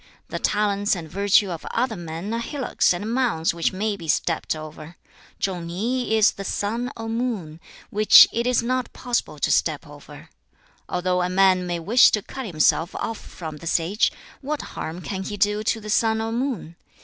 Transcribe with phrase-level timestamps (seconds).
[0.29, 4.55] The talents and virtue of other men are hillocks and mounds which may be stepped
[4.55, 4.97] over.
[5.37, 7.59] Chung ni is the sun or moon,
[7.91, 10.31] which it is not possible to step over.
[10.89, 14.11] Although a man may wish to cut himself off from the sage,
[14.41, 16.77] what harm can he do to the sun or moon?